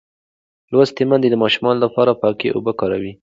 [0.71, 3.13] لوستې میندې د ماشوم لپاره پاکې اوبه کاروي.